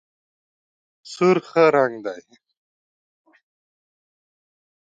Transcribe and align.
سور 1.13 1.37
ښه 1.47 1.63
رنګ 1.75 1.95
دی. 2.05 2.21